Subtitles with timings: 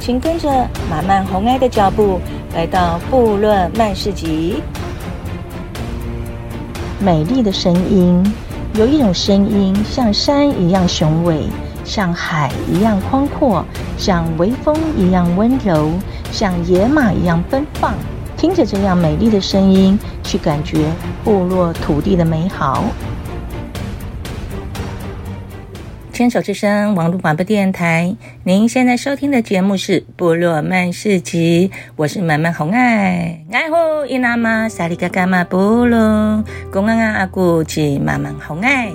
[0.00, 0.48] 请跟着
[0.88, 2.18] 马曼红爱的脚步，
[2.54, 4.62] 来到布洛曼市集。
[6.98, 8.24] 美丽的声音，
[8.72, 11.42] 有一种声音像山一样雄伟，
[11.84, 13.62] 像海一样宽阔，
[13.98, 15.90] 像微风一样温柔，
[16.32, 17.92] 像野马一样奔放。
[18.38, 20.90] 听着这样美丽的声音，去感觉
[21.22, 22.84] 部落土地的美好。
[26.20, 33.42] 牵手之声网络广播电台，您现在收听的节目是《部落漫市集》，我是满满红爱。
[33.50, 38.92] 爱护伊那玛萨里嘎嘎玛部落，公安阿阿古及满满红爱。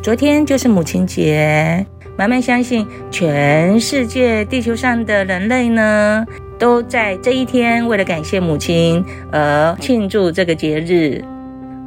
[0.00, 1.84] 昨天就是母亲节，
[2.16, 6.24] 马漫相信全世界地球上的人类呢，
[6.60, 11.24] 都在这一天为了感谢母亲而庆祝这个节日。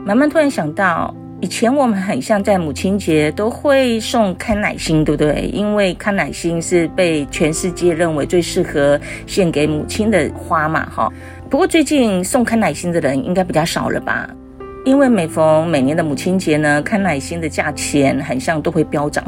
[0.06, 5.50] 马漫突然想到，以前我们很像在母亲节都会送康乃馨，对不对？
[5.53, 11.11] 因为康乃馨是被全世界认为最适合献给母亲的花嘛，哈。
[11.50, 14.30] 不过最近送康乃馨的人应该比较少了吧？
[14.86, 19.22] 因为每逢每年的母亲节呢，康乃馨的价钱很像都会飙涨。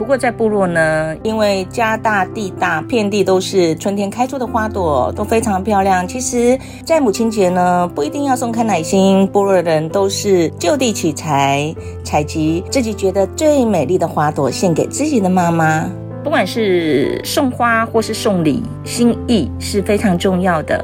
[0.00, 6.08] 不过在部落呢，因为家大地大，遍地都是春天开出的花朵，都非常漂亮。
[6.08, 15.86] 其实，在母亲节呢，不一定要送康乃馨，部落的人都是就地取材，采集自己觉得最美丽的花朵，献给自己的妈妈。
[16.24, 20.82] 不管是送花或是送礼，心意是非常重要的。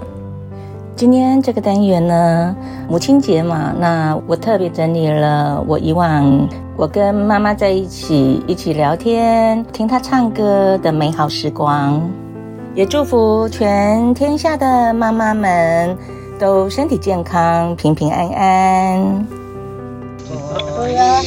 [0.97, 2.57] 今天这个单元呢，
[2.89, 12.01] 母亲节嘛，那我特别整理了我以往我跟妈妈在一起一起聊天、听她唱歌的美好时光，
[12.75, 15.95] 也祝福全天下的妈妈们
[16.39, 19.27] 都身体健康、平平安安。
[20.79, 21.23] 我要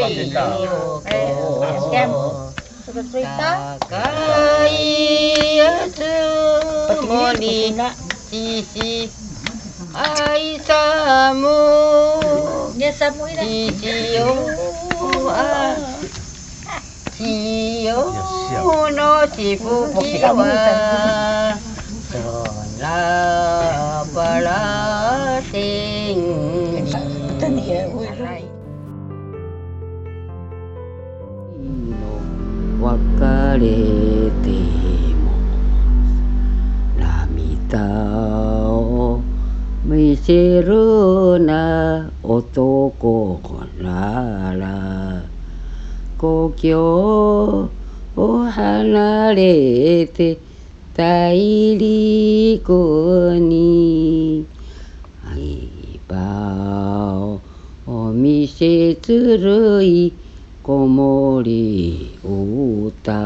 [0.00, 0.44] Bautista.
[3.90, 7.76] Kaya sumuni
[8.30, 9.08] sisi
[9.94, 11.60] ay samu
[13.38, 14.28] sisiyo
[17.12, 17.98] siyo
[18.96, 21.54] no sifuki wa
[22.80, 22.98] la
[24.14, 25.52] palating
[28.22, 28.51] Right.
[32.82, 32.98] 別
[33.60, 34.50] れて
[35.14, 35.30] も
[36.98, 37.78] 涙
[38.72, 39.22] を
[39.84, 45.22] 見せるな男なら
[46.18, 47.70] 故郷
[48.16, 50.38] を離れて
[50.94, 54.44] 大陸に
[55.24, 57.38] 愛場
[57.86, 60.21] を見せつるい
[60.62, 63.20] komori uta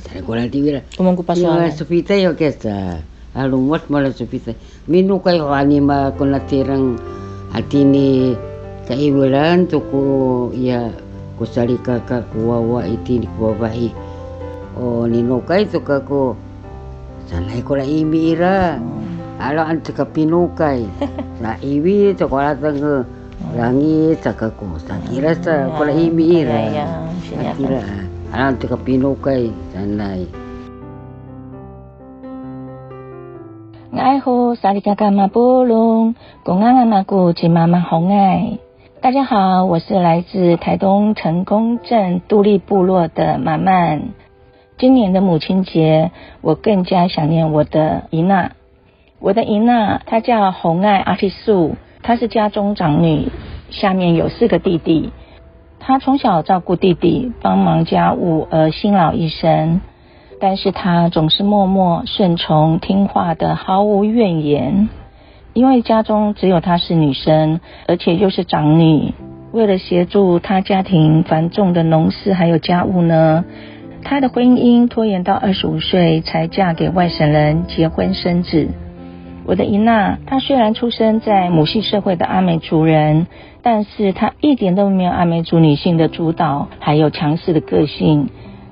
[0.00, 3.04] trekola tivira como ku pasua sopita yo kesta
[3.36, 4.56] alumot mala sopita
[4.88, 6.96] minu kai anima kona terang.
[7.56, 8.36] Atini
[8.84, 10.92] kaiwelan tuku ya
[11.40, 13.88] kusali kaka kuwawa iti kuwawahi
[14.76, 16.36] o ninokai tukaku
[17.30, 18.76] sanai e kola imira
[19.40, 20.84] ala an tuka pinukai
[21.42, 23.08] na iwi tukola tengah
[33.92, 36.14] 想爱护萨里嘎嘎玛部落，
[36.44, 38.58] 公安阿玛古吉妈妈红爱。
[39.02, 44.02] 大家好，我是来自台东成功镇杜立部落的马曼。
[44.78, 46.10] 今年的母亲节，
[46.40, 48.52] 我更加想念我的姨娜。
[49.18, 53.32] 我的姨娜，她叫红爱阿皮素，她是家中长女，
[53.70, 55.10] 下面有四个弟弟。
[55.80, 59.80] 她从小照顾弟弟，帮忙家务而辛劳一生。
[60.40, 64.88] 但是她总是默默顺从、听话的，毫无怨言。
[65.52, 67.58] 因为家中只有她是女生，
[67.88, 69.12] 而且又是长女，
[69.50, 73.44] 为了协助她家庭繁重的农事还有家务呢，
[74.04, 78.68] 她的婚姻拖延到二十五岁才嫁给外省人结婚生子。
[79.46, 83.28] 我的伊娜，她虽然出生在母系社会的阿美族人，
[83.62, 88.28] 但是她一点都没有阿美族女性的主导，还有强势的个性。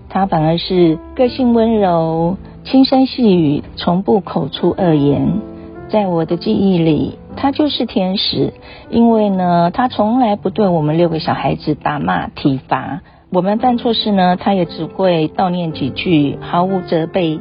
[0.08, 5.40] 她反而是个性温柔、轻声细语，从不口出恶言。
[5.88, 8.52] 在我的记忆里，她就是天使，
[8.90, 13.00] 因为呢，她从来不对我们六个小孩子打骂体罚。
[13.30, 17.38] 我们犯错事呢，她也只会悼念几句，毫无责备。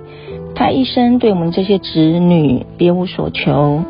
[0.55, 3.81] 他一生对我们这些子女别无所求，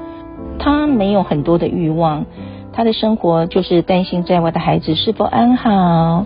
[0.59, 2.25] 他没有很多的欲望，
[2.71, 6.25] 他的生活就是担心在外的孩子是否安好。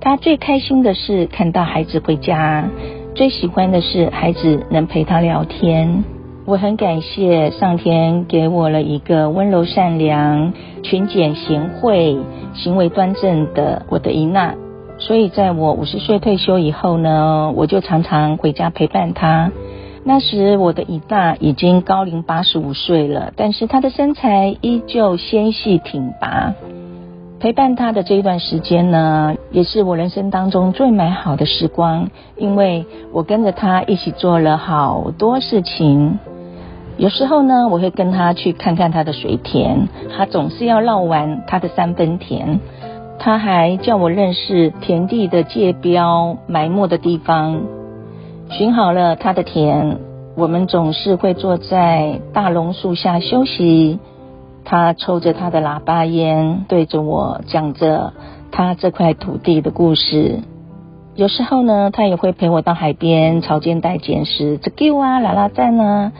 [0.00, 2.68] 他最开心的是看到孩子回家，
[3.14, 6.04] 最喜欢的是孩子能陪他聊天。
[6.46, 10.52] 我很感谢上天给我了一个温柔善良、
[10.84, 12.16] 勤俭贤惠、
[12.54, 14.54] 行为端正的我的伊娜。
[14.98, 19.50] 所以在我五十岁退休以后呢，我就常常回家陪伴他。
[20.08, 26.54] 那时我的姨大已经高龄八十五岁了，但是她的身材依旧纤细挺拔。
[27.40, 36.20] 陪伴她的这一段时间呢，也是我人生当中最美好的时光，因为我跟着她一起做了好多事情。
[36.98, 42.60] 有时候呢，我会跟她去看看她的水田，她总是要绕完她的三分田。
[43.18, 47.60] 她还叫我认识田地的界标、埋没的地方。
[48.50, 49.98] 寻好了他的田，
[50.36, 53.98] 我们总是会坐在大榕树下休息。
[54.64, 58.12] 他抽着他的喇叭烟，对着我讲着
[58.50, 60.40] 他这块土地的故事。
[61.14, 66.12] 有时候呢，他也会陪我到海边潮间带捡石，这给我啊，拉拉赞呢。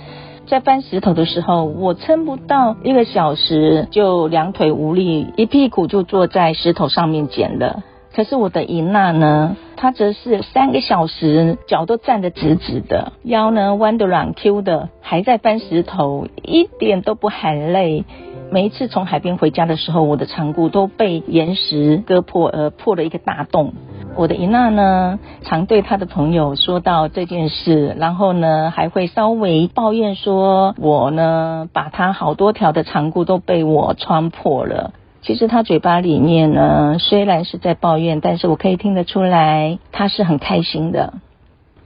[0.46, 7.82] 在搬石头的时候，我撑不到一个小时就两腿无力，一屁股就坐在石头上面捡了。
[8.16, 18.06] 可是我的伊娜呢，她则是三个小时脚都站得直直的，腰呢弯得软 Q 的，还在搬石头，一点都不喊累。
[18.50, 23.74] 每一次从海边回家的时候，我的长裤都被岩石割破，而破了一个大洞。
[24.14, 34.92] 我的伊娜呢，常对她的朋友说到这件事，然后呢还会稍微抱怨说，我呢把她好多条的长裤都被我穿破了。
[35.26, 41.14] 其实他嘴巴里面呢，虽然是在抱怨，但是我可以听得出来，他是很开心的。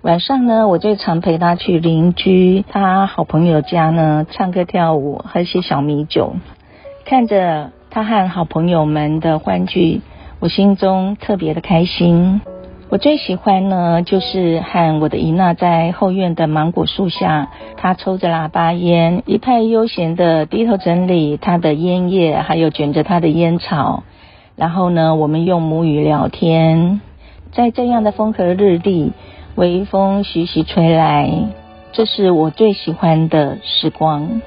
[0.03, 6.35] 晚上呢，我就常陪他去邻居他好朋友家呢，唱歌跳舞，喝些小米酒，
[7.07, 10.03] 看着他和好朋友们的欢聚，
[10.39, 12.43] 我心中特别的开心。
[12.91, 24.03] 我最喜欢呢，就是和我的姨娜在后院的芒果树下，她抽着喇叭烟，一派悠闲的低头整理她的烟叶，还有卷着她的烟草。
[24.57, 27.01] 然后呢，我们用母语聊天，
[27.53, 29.13] 在这样的风和日丽，
[29.55, 31.31] 微风徐徐吹来，
[31.93, 34.43] 这是我最喜欢的时光。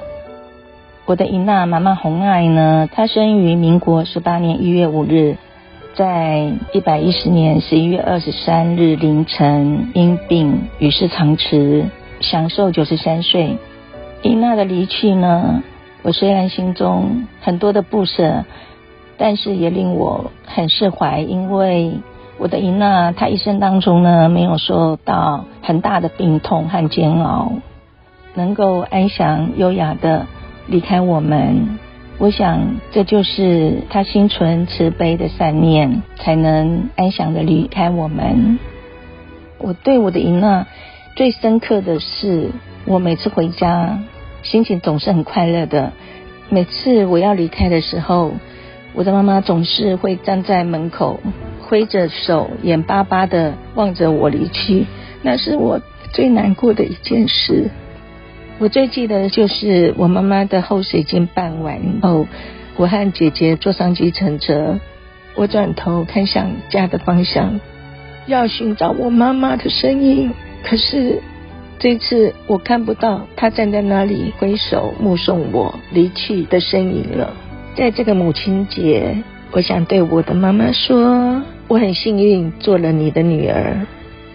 [1.05, 5.37] 我的姨娜妈妈红爱呢，她生于民国十八年一月五日。
[5.95, 11.85] 在一百一十年十一月二十三日凌晨，因病与世长辞，
[12.19, 13.59] 享寿九十三岁。
[14.23, 15.61] 伊娜的离去呢，
[16.01, 18.43] 我虽然心中很多的不舍，
[19.19, 21.93] 但是也令我很释怀，因为
[22.39, 27.51] 我的伊娜她一生当中呢，没有受到很大的病痛和煎熬，
[28.33, 30.25] 能够安详优雅的
[30.65, 31.77] 离开我们。
[32.19, 38.59] 我想，这就是他心存慈悲的善念，才能安详的离开我们。
[39.57, 40.67] 我对我的伊娜
[41.15, 42.49] 最深刻的是，
[42.85, 43.99] 我每次回家，
[44.43, 45.91] 心情总是很快乐的。
[46.49, 48.33] 每次我要离开的时候，
[48.93, 51.19] 我的妈妈总是会站在门口，
[51.61, 54.85] 挥着手，眼巴巴的望着我离去。
[55.23, 55.81] 那是我
[56.13, 57.69] 最难过的一件事。
[58.59, 62.27] 我最记得就是我妈妈的后事已经办完后，
[62.77, 64.79] 我和姐姐坐上计程车，
[65.35, 67.59] 我转头看向家的方向，
[68.25, 70.31] 要寻找我妈妈的身影。
[70.63, 71.21] 可是
[71.77, 77.33] 这次我看不到她站在那里挥手目送我离去的身影了。
[77.75, 79.17] 在这个母亲节，
[79.51, 83.85] 我想对我的妈妈说，我很幸运做了你的女儿，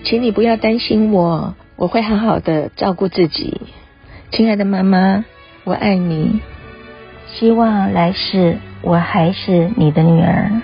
[0.03, 3.59] 请你不要担心我，我会好好的照顾自己。
[4.31, 5.25] 亲爱的妈妈，
[5.65, 6.41] 我爱你。
[7.27, 10.63] 希望来世我还是你的女儿。